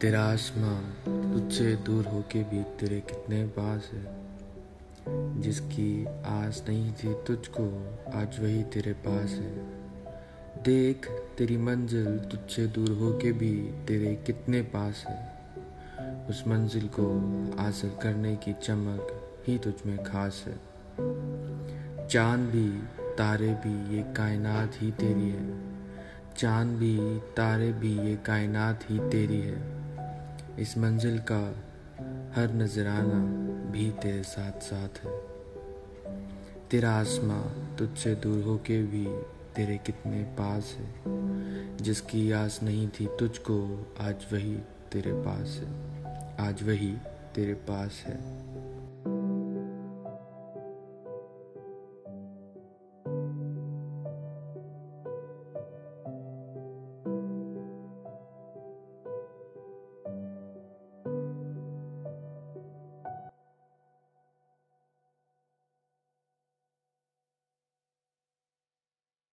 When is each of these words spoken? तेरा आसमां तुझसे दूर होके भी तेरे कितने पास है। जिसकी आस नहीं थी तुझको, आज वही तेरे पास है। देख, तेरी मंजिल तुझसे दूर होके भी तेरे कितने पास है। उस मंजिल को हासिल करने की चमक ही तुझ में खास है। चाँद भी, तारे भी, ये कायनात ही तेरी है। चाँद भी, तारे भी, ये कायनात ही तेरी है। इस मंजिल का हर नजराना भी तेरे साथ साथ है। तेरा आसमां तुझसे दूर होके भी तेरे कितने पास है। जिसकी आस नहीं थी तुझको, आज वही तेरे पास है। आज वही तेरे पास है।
तेरा 0.00 0.24
आसमां 0.24 0.82
तुझसे 1.32 1.76
दूर 1.76 2.06
होके 2.06 2.42
भी 2.42 2.62
तेरे 2.62 3.00
कितने 3.00 3.46
पास 3.46 3.90
है। 3.94 4.16
जिसकी 5.40 6.06
आस 6.24 6.64
नहीं 6.68 6.92
थी 6.92 7.14
तुझको, 7.14 7.94
आज 8.14 8.40
वही 8.40 8.62
तेरे 8.62 8.92
पास 8.92 9.30
है। 9.30 9.58
देख, 10.62 11.10
तेरी 11.38 11.56
मंजिल 11.56 12.18
तुझसे 12.18 12.66
दूर 12.66 12.90
होके 12.90 13.32
भी 13.32 13.56
तेरे 13.88 14.14
कितने 14.26 14.62
पास 14.62 15.04
है। 15.08 15.40
उस 16.28 16.44
मंजिल 16.48 16.88
को 16.88 17.20
हासिल 17.58 17.90
करने 17.90 18.36
की 18.36 18.52
चमक 18.52 19.28
ही 19.48 19.58
तुझ 19.58 19.74
में 19.86 20.04
खास 20.04 20.44
है। 20.46 20.56
चाँद 22.08 22.40
भी, 22.40 22.82
तारे 23.16 23.48
भी, 23.48 23.96
ये 23.96 24.02
कायनात 24.02 24.72
ही 24.74 24.90
तेरी 24.90 25.30
है। 25.30 25.60
चाँद 26.36 26.68
भी, 26.68 27.18
तारे 27.18 27.72
भी, 27.72 27.98
ये 27.98 28.16
कायनात 28.16 28.80
ही 28.90 28.98
तेरी 28.98 29.40
है। 29.40 29.79
इस 30.60 30.78
मंजिल 30.78 31.18
का 31.18 31.56
हर 32.40 32.54
नजराना 32.54 33.24
भी 33.70 33.90
तेरे 33.90 34.22
साथ 34.22 34.52
साथ 34.52 35.04
है। 35.04 35.20
तेरा 36.70 36.92
आसमां 36.92 37.76
तुझसे 37.76 38.14
दूर 38.14 38.44
होके 38.44 38.82
भी 38.82 39.06
तेरे 39.56 39.78
कितने 39.78 40.22
पास 40.22 40.76
है। 40.78 41.02
जिसकी 41.76 42.32
आस 42.32 42.60
नहीं 42.62 42.88
थी 42.88 43.06
तुझको, 43.06 43.86
आज 44.00 44.16
वही 44.32 44.56
तेरे 44.92 45.12
पास 45.12 45.48
है। 45.48 46.04
आज 46.48 46.62
वही 46.62 46.96
तेरे 47.34 47.54
पास 47.54 48.02
है। 48.06 48.49